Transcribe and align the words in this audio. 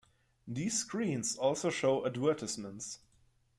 These 0.47 0.79
screens 0.79 1.37
also 1.37 1.69
show 1.69 2.07
advertisements. 2.07 3.01